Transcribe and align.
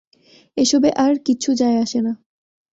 এসবে 0.57 0.89
আর 0.97 1.13
কিচ্ছু 1.25 1.51
যায় 1.53 1.77
আসে 1.77 1.99
না। 2.01 2.13